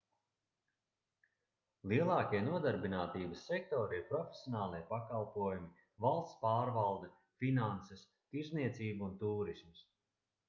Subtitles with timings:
[1.91, 7.11] lielākie nodarbinātības sektori ir profesionālie pakalpojumi valsts pārvalde
[7.43, 9.85] finanses tirdzniecība un tūrisms